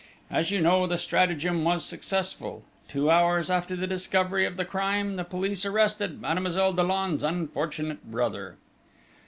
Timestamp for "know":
0.61-0.87